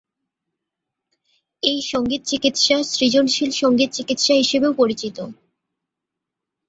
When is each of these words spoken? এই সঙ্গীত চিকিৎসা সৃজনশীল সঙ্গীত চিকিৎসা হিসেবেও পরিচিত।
এই 1.63 1.79
সঙ্গীত 1.91 2.21
চিকিৎসা 2.25 2.77
সৃজনশীল 2.91 3.51
সঙ্গীত 3.61 3.89
চিকিৎসা 3.91 4.33
হিসেবেও 4.33 4.73
পরিচিত। 4.73 5.17